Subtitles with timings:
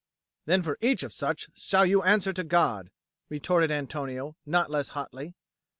[0.45, 2.89] "Then for each of such shall you answer to God,"
[3.29, 5.35] retorted Antonio, not less hotly.